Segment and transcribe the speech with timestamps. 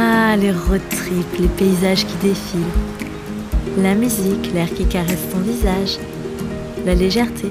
[0.00, 2.60] Ah, les road trips, les paysages qui défilent.
[3.78, 5.98] La musique, l'air qui caresse ton visage.
[6.86, 7.50] La légèreté.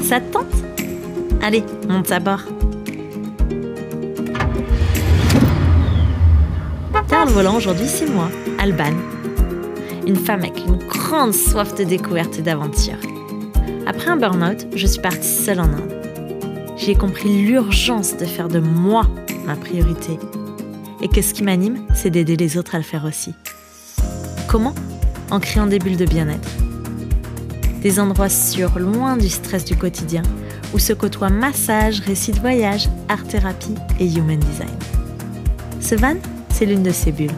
[0.00, 0.54] Ça te tente?
[1.42, 2.42] Allez, monte à bord.
[7.08, 8.28] Derrière le volant aujourd'hui, c'est moi,
[8.60, 8.94] Alban.
[10.06, 13.00] Une femme avec une grande soif de découverte et d'aventure.
[13.88, 15.96] Après un burn-out, je suis partie seule en Inde.
[16.76, 19.08] J'ai compris l'urgence de faire de moi
[19.44, 20.16] ma priorité.
[21.02, 23.34] Et que ce qui m'anime, c'est d'aider les autres à le faire aussi.
[24.48, 24.74] Comment?
[25.30, 26.48] En créant des bulles de bien-être.
[27.82, 30.22] Des endroits sûrs, loin du stress du quotidien,
[30.74, 34.68] où se côtoient massage, récits de voyage, art-thérapie et human design.
[35.80, 36.16] Ce van,
[36.50, 37.30] c'est l'une de ces bulles.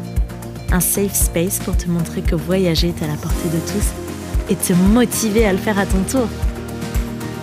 [0.73, 4.57] Un safe space pour te montrer que voyager est à la portée de tous et
[4.57, 6.29] te motiver à le faire à ton tour.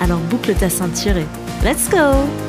[0.02, 1.28] Alors boucle ta ceinture et
[1.64, 2.49] let's go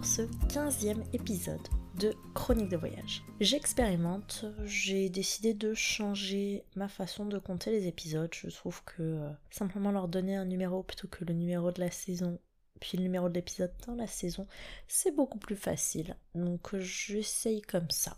[0.00, 3.22] pour ce 15e épisode de Chronique de voyage.
[3.38, 8.32] J'expérimente, j'ai décidé de changer ma façon de compter les épisodes.
[8.32, 11.90] Je trouve que euh, simplement leur donner un numéro plutôt que le numéro de la
[11.90, 12.38] saison,
[12.80, 14.46] puis le numéro de l'épisode dans la saison,
[14.88, 16.16] c'est beaucoup plus facile.
[16.34, 18.16] Donc j'essaye comme ça.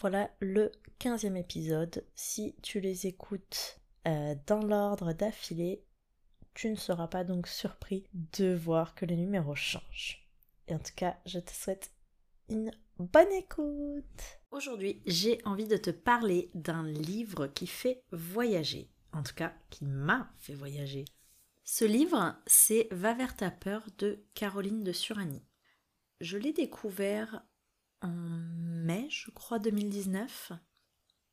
[0.00, 2.06] Voilà le 15e épisode.
[2.14, 5.84] Si tu les écoutes euh, dans l'ordre d'affilée,
[6.54, 10.21] tu ne seras pas donc surpris de voir que les numéros changent.
[10.68, 11.92] Et en tout cas, je te souhaite
[12.48, 14.40] une bonne écoute.
[14.50, 18.90] Aujourd'hui, j'ai envie de te parler d'un livre qui fait voyager.
[19.12, 21.04] En tout cas, qui m'a fait voyager.
[21.64, 25.42] Ce livre, c'est Va vers ta peur de Caroline de Surani.
[26.20, 27.44] Je l'ai découvert
[28.00, 30.52] en mai, je crois, 2019,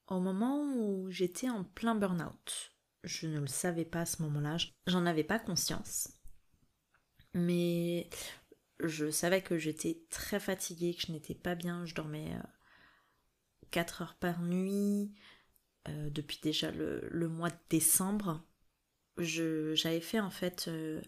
[0.08, 2.74] au moment où j'étais en plein burn-out
[3.04, 4.58] je ne le savais pas à ce moment-là,
[4.88, 6.10] j'en avais pas conscience.
[7.34, 8.10] Mais
[8.80, 12.32] je savais que j'étais très fatiguée, que je n'étais pas bien, je dormais
[13.72, 15.14] 4 euh, heures par nuit
[15.88, 18.44] euh, depuis déjà le, mois de décembre.
[19.18, 21.02] J'avais fait en fait euh,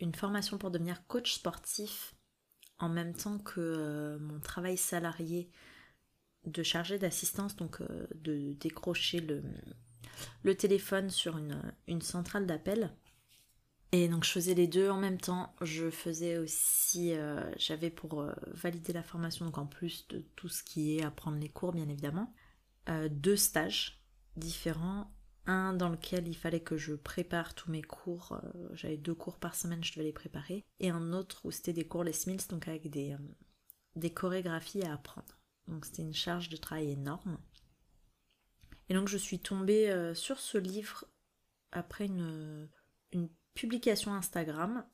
[0.00, 2.14] une formation pour devenir coach sportif
[2.78, 5.50] en même temps que mon travail salarié
[6.44, 7.80] de chargé d'assistance, donc
[8.14, 9.42] de décrocher le,
[10.42, 12.92] le téléphone sur une, centrale d'appel.
[13.92, 15.54] Et donc je faisais les deux en même temps.
[15.62, 20.48] Je faisais aussi, euh, j'avais pour euh, valider la formation, donc en plus de tout
[20.48, 22.34] ce qui est apprendre les cours bien évidemment,
[22.88, 24.02] euh, deux stages
[24.36, 25.10] différents.
[25.48, 28.36] Un dans lequel il fallait que je prépare tous mes cours.
[28.72, 30.64] j'avais deux cours par semaine, je devais les préparer.
[30.80, 33.16] Et un autre où c'était des cours Les Mills, donc avec des,
[33.94, 35.38] des chorégraphies à apprendre.
[35.68, 37.38] Donc c'était une charge de travail énorme.
[38.88, 41.04] Et donc je suis tombée sur ce livre
[41.70, 42.68] après une,
[43.56, 44.86] publication Instagram.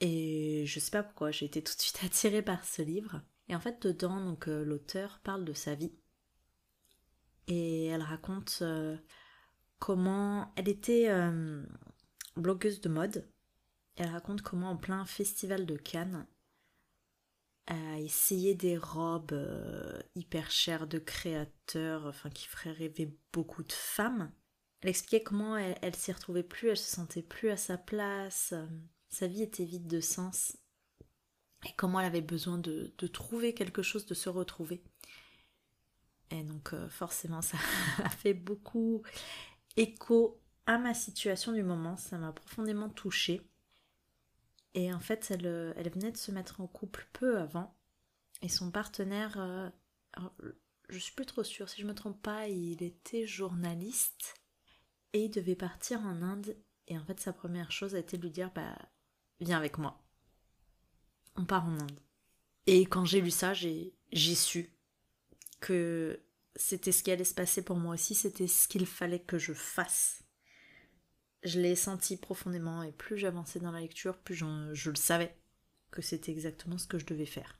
[0.00, 3.20] Et je sais pas pourquoi, j'ai été tout de suite attirée par ce livre.
[3.48, 5.92] Et en fait, dedans, donc euh, l'auteur parle de sa vie.
[7.48, 8.96] Et elle raconte euh,
[9.78, 11.08] comment elle était
[12.36, 13.30] blogueuse de mode.
[13.96, 16.26] Elle raconte comment en plein festival de Cannes,
[17.66, 23.72] à essayer des robes euh, hyper chères de créateurs, enfin qui feraient rêver beaucoup de
[23.72, 24.32] femmes.
[24.80, 28.66] Elle expliquait comment elle, s'y retrouvait plus, elle se sentait plus à sa place, euh,
[29.08, 30.56] sa vie était vide de sens,
[31.64, 34.82] et comment elle avait besoin de, trouver quelque chose, de se retrouver.
[36.30, 37.56] Et donc euh, forcément ça
[38.04, 39.02] a fait beaucoup
[39.76, 43.40] écho à ma situation du moment, ça m'a profondément touchée.
[44.74, 47.74] Et en fait, elle, euh, elle, venait de se mettre en couple peu avant.
[48.42, 49.70] Et son partenaire, euh,
[50.88, 54.34] je suis plus trop sûre, si je me trompe pas, il était journaliste.
[55.12, 56.56] Et il devait partir en Inde.
[56.88, 58.76] Et en fait, sa première chose a été de lui dire Bah,
[59.40, 60.02] viens avec moi.
[61.36, 62.00] On part en Inde.
[62.66, 64.72] Et quand j'ai lu ça, j'ai su
[65.60, 66.20] que
[66.56, 69.52] c'était ce qui allait se passer pour moi aussi, c'était ce qu'il fallait que je
[69.52, 70.26] fasse
[71.46, 75.36] je l'ai senti profondément et plus j'avançais dans la lecture, plus je le savais
[75.90, 77.58] que c'était exactement ce que je devais faire.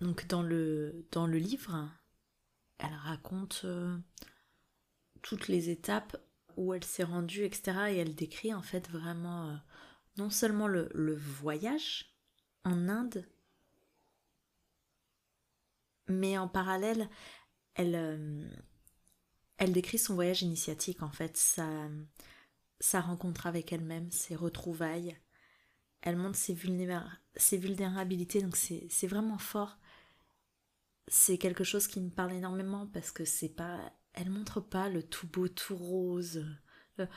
[0.00, 1.90] Donc dans le, dans le livre,
[2.78, 3.96] elle raconte euh,
[5.24, 6.16] toutes les étapes
[6.56, 7.88] où elle s'est rendue, etc.
[7.90, 9.56] Et elle décrit en fait vraiment euh,
[10.18, 12.14] non seulement le, voyage
[12.64, 13.26] en Inde,
[16.08, 17.08] mais en parallèle,
[17.74, 18.48] elle, euh,
[19.56, 21.88] elle décrit son voyage initiatique en fait, sa,
[22.78, 25.18] sa rencontre avec elle-même, ses retrouvailles.
[26.02, 26.56] elle montre ses,
[27.36, 29.78] ses vulnérabilités, donc c'est vraiment fort.
[31.08, 33.92] C'est quelque chose qui me parle énormément parce que c'est pas.
[34.14, 36.44] Elle montre pas le tout beau, tout rose.
[36.96, 37.08] Le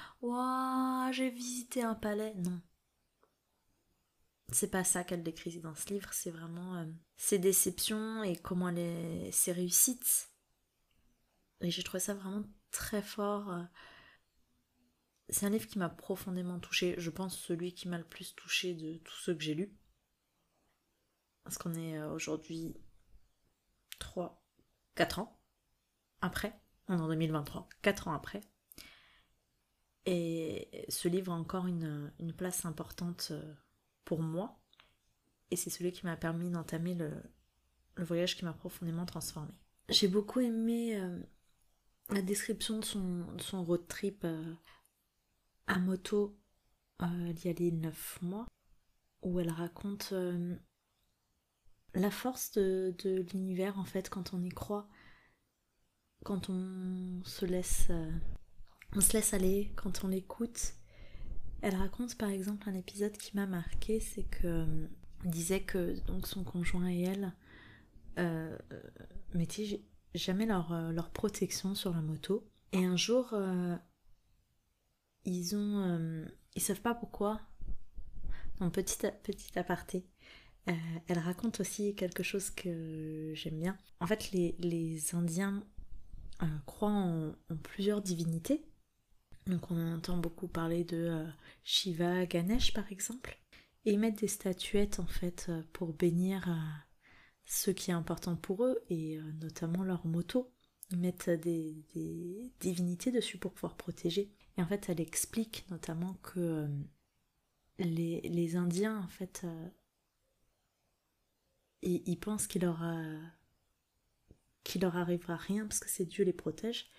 [1.11, 2.33] j'ai visité un palais.
[2.35, 2.61] Non.
[4.51, 6.85] C'est pas ça qu'elle décrit dans ce livre, c'est vraiment euh,
[7.17, 10.31] ses déceptions et comment est, ses réussites.
[11.61, 13.51] Et j'ai trouvé ça vraiment très fort.
[13.51, 13.63] Euh,
[15.29, 16.95] c'est un livre qui m'a profondément touché.
[16.97, 19.75] Je pense celui qui m'a le plus touché de tous ceux que j'ai lus.
[21.43, 22.77] Parce qu'on est euh, aujourd'hui
[23.99, 24.41] 3,
[24.95, 25.41] 4 ans
[26.21, 26.57] après.
[26.87, 28.41] En 2023, 4 ans après.
[30.05, 33.53] Et ce livre a encore une, place importante euh,
[34.05, 34.59] pour moi.
[35.51, 37.11] Et c'est celui qui m'a permis d'entamer le,
[37.97, 39.53] voyage qui m'a profondément transformée.
[39.89, 41.19] J'ai beaucoup aimé euh,
[42.09, 44.25] la description de son, road trip
[45.67, 46.37] à moto
[47.01, 48.47] euh, il y a les 9 mois,
[49.21, 50.55] où elle raconte euh,
[51.93, 52.95] la force de,
[53.33, 54.87] l'univers en fait quand on y croit,
[56.23, 58.11] quand on se laisse, euh,
[58.95, 60.73] on se laisse aller, quand on l'écoute.
[61.61, 64.65] Elle raconte par exemple un épisode qui m'a marqué, c'est que
[65.25, 67.33] disait que donc son conjoint et elle
[69.33, 69.81] mettaient
[70.13, 72.47] jamais leur, leur protection sur la moto.
[72.73, 73.33] Et un jour,
[75.27, 75.83] ils ont.
[75.83, 76.25] Euh,
[76.55, 77.41] ils savent pas pourquoi.
[78.59, 80.07] Donc, petit, petit aparté.
[80.69, 80.73] Euh,
[81.07, 83.77] elle raconte aussi quelque chose que j'aime bien.
[83.99, 85.63] En fait, les, Indiens
[86.41, 88.65] euh, croient en, plusieurs divinités.
[89.45, 91.25] Donc, on entend beaucoup parler de
[91.63, 93.39] Shiva, Ganesh par exemple.
[93.85, 96.49] Et ils mettent des statuettes en fait pour bénir
[97.45, 100.51] ce qui est important pour eux et notamment leur moto.
[100.91, 101.83] Ils mettent des,
[102.59, 104.31] divinités dessus pour pouvoir protéger.
[104.57, 106.67] Et en fait, elle explique notamment que euh,
[107.79, 109.69] les, Indiens, en fait, euh,
[111.81, 112.81] ils, pensent qu'il leur,
[114.67, 116.89] qu'il leur arrivera rien parce que c'est Dieu les protège.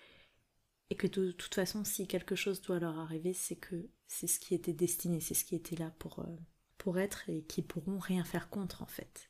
[0.89, 4.39] Et que de, toute façon, si quelque chose doit leur arriver, c'est que c'est ce
[4.39, 6.35] qui était destiné, c'est ce qui était là pour, euh,
[6.79, 9.29] pour être et qui pourront rien faire contre, en fait.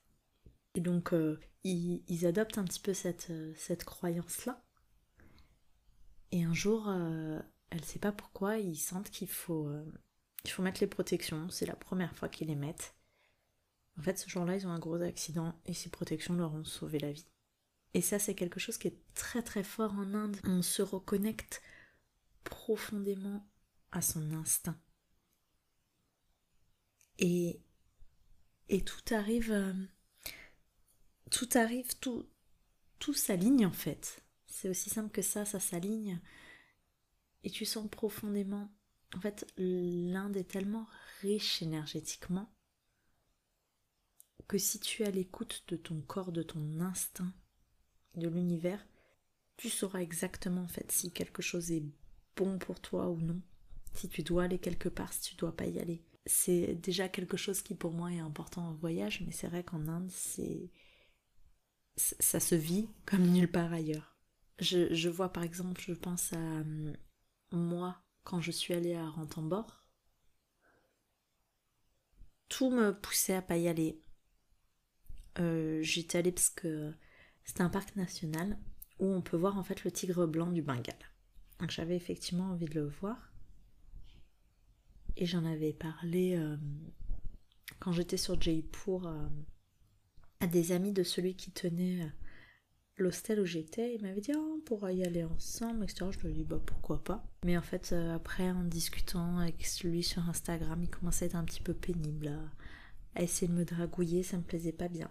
[0.76, 1.14] Et donc,
[1.64, 4.64] ils, ils, adoptent un petit peu cette, cette croyance-là.
[6.32, 6.90] Et un jour,
[7.70, 9.86] elle sait pas pourquoi, ils sentent qu'il faut, euh,
[10.48, 11.50] faut mettre les protections.
[11.50, 12.96] C'est la première fois qu'ils les mettent.
[13.98, 17.00] En fait, ce jour-là, ils ont un gros accident et ces protections leur ont sauvé
[17.00, 17.28] la vie.
[17.94, 20.38] Et ça, c'est quelque chose qui est très très fort en Inde.
[20.44, 21.62] On se reconnecte
[22.44, 23.48] profondément
[23.92, 24.80] à son instinct.
[27.18, 27.62] Et,
[28.70, 29.74] et tout arrive, euh,
[31.32, 32.30] tout arrive, tout,
[33.00, 34.24] tout s'aligne en fait.
[34.48, 36.22] C'est aussi simple que ça, ça s'aligne
[37.44, 38.72] et tu sens profondément.
[39.16, 40.88] En fait, l'Inde est tellement
[41.22, 42.54] riche énergétiquement
[44.48, 47.34] que si tu es à l'écoute de ton corps, de ton instinct,
[48.20, 48.86] de l'univers,
[49.58, 51.84] tu sauras exactement en fait si quelque chose est
[52.36, 53.42] bon pour toi ou non,
[53.94, 56.02] si tu dois aller quelque part, si tu dois pas y aller.
[56.26, 59.88] C'est déjà quelque chose qui pour moi est important en voyage, mais c'est vrai qu'en
[59.88, 60.70] Inde, c'est
[61.98, 64.16] ça se vit comme nulle part ailleurs.
[64.60, 66.96] Je, vois par exemple, je pense à hum,
[67.52, 69.86] moi, quand je suis allée à Rantambor,
[72.48, 74.02] tout me poussait à pas y aller.
[75.40, 76.94] Euh, j'étais allée parce que
[77.50, 78.60] c'était un parc national
[79.00, 80.94] où on peut voir en fait le tigre blanc du Bengale.
[81.60, 83.34] Donc j'avais effectivement envie de le voir.
[85.18, 86.58] Et j'en avais parlé euh,
[87.80, 89.28] quand j'étais sur Jaipur euh,
[90.42, 92.12] à des amis de celui qui tenait
[92.98, 96.06] l'hostel où j'étais, il m'avait dit oh, on pourra y aller ensemble, etc.
[96.12, 97.26] Je lui ai dit bah pourquoi pas.
[97.44, 101.36] Mais en fait, euh, après, en discutant avec lui sur Instagram, il commençait à être
[101.36, 102.28] un petit peu pénible
[103.16, 105.10] à, essayer de me dragouiller, ça me plaisait pas bien.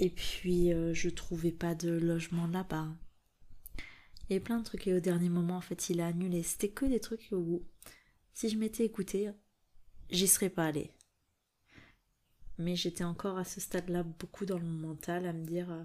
[0.00, 2.88] Et puis, euh, je trouvais pas de logement là-bas.
[4.30, 6.42] Avait plein de trucs et au dernier moment, en fait, il a annulé.
[6.42, 7.62] C'était que des trucs où,
[8.32, 9.30] si je m'étais écoutée,
[10.10, 10.90] j'y serais pas allée.
[12.58, 15.84] Mais j'étais encore à ce stade-là beaucoup dans le mental à me dire euh,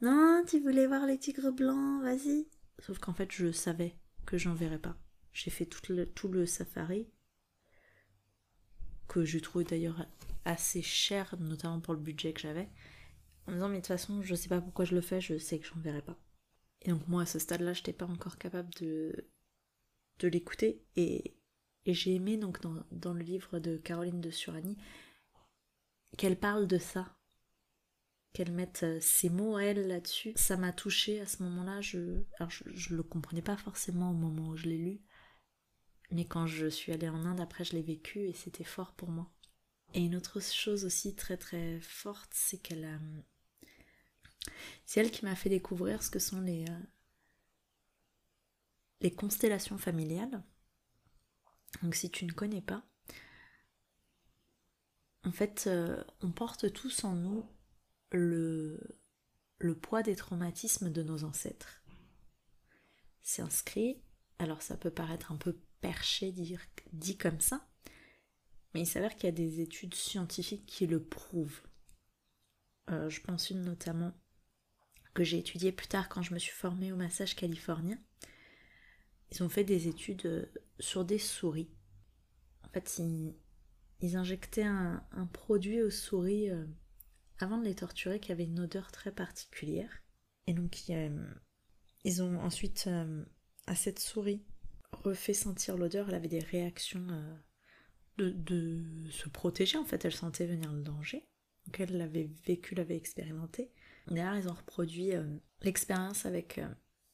[0.00, 2.46] non, tu voulais voir les tigres blancs, vas-y.
[2.80, 4.96] Sauf qu'en fait, je savais que j'en verrais pas.
[5.32, 7.08] J'ai fait tout le, tout le safari,
[9.08, 10.06] que je trouvé d'ailleurs
[10.44, 12.68] assez cher, notamment pour le budget que j'avais,
[13.46, 15.38] en me disant, mais de toute façon, je sais pas pourquoi je le fais, je
[15.38, 16.18] sais que j'en verrai pas.
[16.82, 19.28] Et donc, moi, à ce stade-là, je n'étais pas encore capable de,
[20.18, 20.84] de l'écouter.
[20.96, 21.36] Et,
[21.84, 24.76] et j'ai aimé, donc, dans, dans, le livre de Caroline de Surani,
[26.16, 27.16] qu'elle parle de ça,
[28.32, 30.32] qu'elle mette ses euh, mots à elle là-dessus.
[30.36, 31.80] Ça m'a touchée à ce moment-là.
[31.80, 35.00] Je, alors je, le comprenais pas forcément au moment où je l'ai lu,
[36.10, 39.08] Mais quand je suis allée en Inde, après, je l'ai vécu et c'était fort pour
[39.08, 39.32] moi.
[39.94, 42.98] Et une autre chose aussi très très forte, c'est qu'elle a.
[44.84, 46.80] C'est elle qui m'a fait découvrir ce que sont les, euh,
[49.00, 50.42] les constellations familiales.
[51.82, 52.84] Donc si tu ne connais pas,
[55.24, 57.44] en fait, euh, on porte tous en nous
[58.12, 58.78] le,
[59.82, 61.82] poids des traumatismes de nos ancêtres.
[63.22, 64.00] C'est inscrit,
[64.38, 66.32] alors ça peut paraître un peu perché
[66.92, 67.68] dit comme ça,
[68.72, 71.60] mais il s'avère qu'il y a des études scientifiques qui le prouvent.
[72.90, 74.12] Euh, je pense une notamment
[75.16, 77.98] que j'ai étudiée plus tard quand je me suis formée au massage californien.
[79.32, 80.46] Ils ont fait des études euh,
[80.78, 81.70] sur des souris.
[82.64, 83.00] En fait,
[84.00, 86.66] ils, injectaient un, produit aux souris euh,
[87.38, 89.90] avant de les torturer qui avait une odeur très particulière.
[90.46, 90.88] Et donc,
[92.04, 92.88] ils ont ensuite
[93.66, 94.44] à cette souris
[94.92, 96.08] refait sentir l'odeur.
[96.08, 97.04] Elle avait des réactions
[98.18, 101.26] de, se protéger en fait, elle sentait venir le danger.
[101.66, 103.72] Donc elle l'avait vécu, l'avait expérimenté.
[104.10, 105.24] Derrière, ils ont reproduit euh,
[105.62, 106.68] l'expérience avec euh,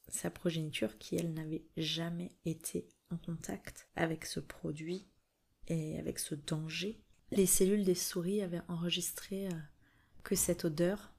[0.09, 5.07] sa progéniture qui, elle, n'avait jamais été en contact avec ce produit
[5.67, 7.01] et avec ce danger.
[7.31, 9.59] Les cellules des souris avaient enregistré euh,
[10.23, 11.13] que cette odeur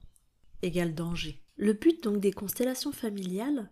[0.61, 1.43] égale danger.
[1.57, 3.69] Le but donc des constellations familiales,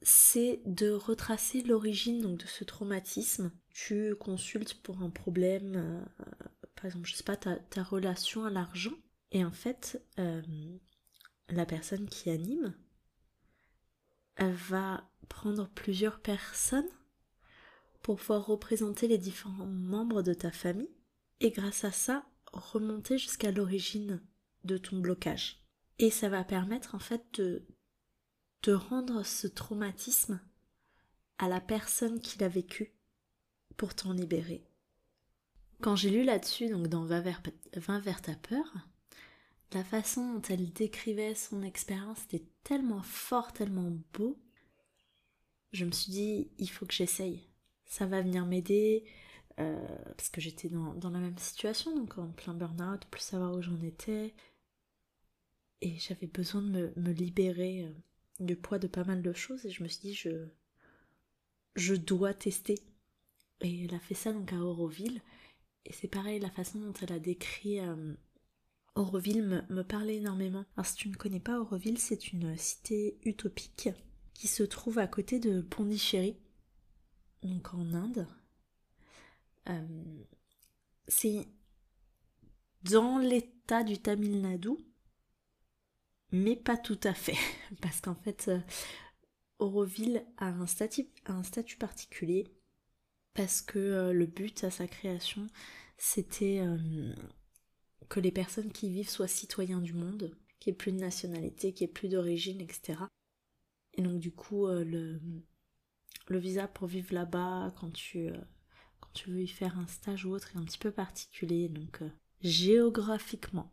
[0.00, 3.52] c'est de retracer l'origine de ce traumatisme.
[3.70, 6.04] Tu consultes pour un problème,
[6.74, 8.94] par exemple, je sais pas, ta, relation à l'argent.
[9.30, 10.02] Et en fait,
[11.48, 12.74] la personne qui anime,
[14.38, 16.88] va prendre plusieurs personnes
[18.02, 20.90] pour pouvoir représenter les différents membres de ta famille
[21.40, 24.20] et grâce à ça remonter jusqu'à l'origine
[24.64, 25.62] de ton blocage.
[25.98, 27.66] Et ça va permettre en fait de,
[28.62, 30.40] de rendre ce traumatisme
[31.38, 32.94] à la personne qui l'a vécu
[33.76, 34.66] pour t'en libérer.
[35.80, 37.42] Quand j'ai lu là-dessus, donc dans Va vers,
[37.74, 38.72] vers ta peur,
[39.74, 44.38] la façon dont elle décrivait son expérience était tellement fort, tellement beau,
[45.72, 47.48] je me suis dit, il faut que j'essaye.
[47.86, 49.04] Ça va venir m'aider,
[49.60, 49.86] euh,
[50.16, 53.80] parce que j'étais dans, la même situation, donc en plein burn-out, plus savoir où j'en
[53.82, 54.34] étais,
[55.82, 57.90] et j'avais besoin de me, libérer euh,
[58.40, 60.46] du poids de pas mal de choses et je me suis dit je
[61.74, 62.78] je dois tester.
[63.62, 65.20] Et elle a fait ça donc à Auroville
[65.84, 68.14] et c'est pareil la façon dont elle a décrit euh,
[68.94, 70.64] Auroville me, parlait énormément.
[70.76, 73.88] Alors si tu ne connais pas Auroville, c'est une cité utopique
[74.34, 76.36] qui se trouve à côté de Pondichéry,
[77.42, 78.26] donc en Inde.
[79.68, 80.24] Euh,
[81.08, 81.48] c'est
[82.82, 84.70] dans l'état du Tamil Nadu,
[86.32, 87.38] mais pas tout à fait,
[87.80, 88.60] parce qu'en fait, euh,
[89.58, 92.52] Auroville a un statut, particulier,
[93.34, 95.46] parce que euh, le but à sa création,
[95.96, 96.60] c'était
[98.12, 101.72] que les personnes qui vivent soient citoyens du monde, qu'il n'y ait plus de nationalité,
[101.72, 102.98] qu'il n'y ait plus d'origine, etc.
[103.94, 105.20] Et donc du coup, le,
[106.28, 108.30] le visa pour vivre là-bas, quand tu,
[109.00, 112.00] quand tu veux y faire un stage ou autre, est un petit peu particulier, donc
[112.42, 113.72] géographiquement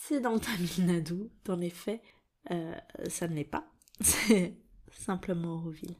[0.00, 2.02] c'est dans Tamil Nadu, dans les faits,
[2.50, 2.74] euh,
[3.08, 3.70] ça ne l'est pas.
[4.00, 4.56] C'est
[4.92, 5.94] simplement Auroville.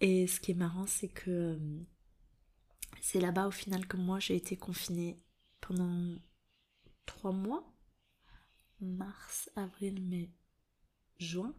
[0.00, 1.80] Et ce qui est marrant, c'est que euh,
[3.00, 5.18] c'est là-bas au final que moi j'ai été confinée
[5.60, 6.16] pendant
[7.06, 7.64] trois mois.
[8.80, 10.30] Mars, avril, mai,
[11.18, 11.54] juin.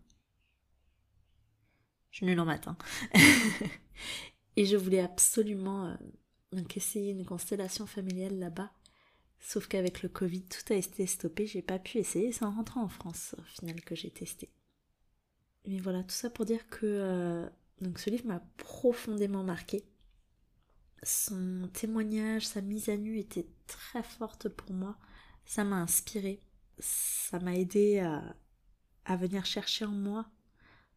[2.12, 2.78] Je suis nulle en matin.
[4.56, 8.72] Et je voulais absolument euh, essayer une constellation familiale là-bas
[9.40, 12.84] Sauf qu'avec le Covid, tout a été stoppé, j'ai pas pu essayer, c'est en rentrant
[12.84, 14.50] en France au final que j'ai testé.
[15.66, 17.50] Mais voilà, tout ça pour dire que euh,
[17.96, 19.84] ce livre m'a profondément marqué.
[21.04, 24.98] Son témoignage, sa mise à nu était très forte pour moi.
[25.46, 26.40] Ça m'a inspiré.
[26.80, 28.36] Ça m'a aidé à,
[29.06, 30.30] à venir chercher en moi,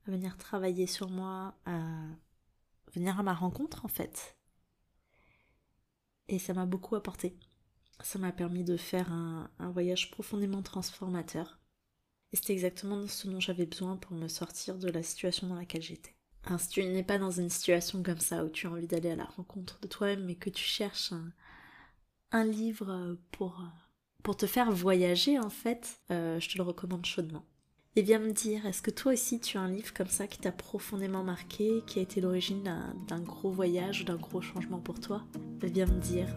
[0.07, 1.81] à venir travailler sur moi, à
[2.95, 4.37] venir à ma rencontre en fait.
[6.29, 7.37] Et ça m'a beaucoup apporté.
[8.03, 11.61] Ça m'a permis de faire un, voyage profondément transformateur.
[12.33, 15.83] Et c'était exactement ce dont j'avais besoin pour me sortir de la situation dans laquelle
[15.83, 16.17] j'étais.
[16.59, 19.17] Si tu n'es pas dans une situation comme ça où tu as envie d'aller à
[19.17, 21.13] la rencontre de toi-même mais que tu cherches
[22.33, 23.63] un, livre pour,
[24.23, 27.45] pour te faire voyager en fait, euh, je te le recommande chaudement.
[27.95, 30.39] Et viens me dire, est-ce que toi aussi tu as un livre comme ça qui
[30.39, 32.63] t'a profondément marqué, qui a été l'origine
[33.07, 35.23] d'un gros voyage ou d'un gros changement pour toi?
[35.63, 36.29] Viens me dire,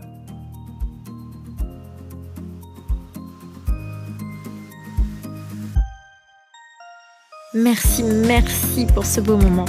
[7.53, 9.63] Merci, merci pour ce beau moment.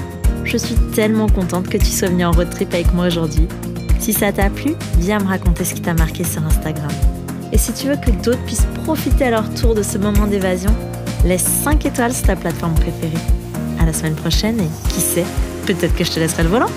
[0.46, 3.48] Je suis tellement contente que tu sois venu en road trip avec moi aujourd'hui.
[3.98, 6.90] Si ça t'a plu, viens me raconter ce qui t'a marqué sur Instagram.
[7.52, 10.72] Et si tu veux que d'autres puissent profiter à leur tour de ce moment d'évasion,
[11.24, 13.22] laisse 5 étoiles sur ta plateforme préférée.
[13.80, 15.26] À la semaine prochaine et qui sait,
[15.66, 16.70] peut-être que je te laisserai le volant.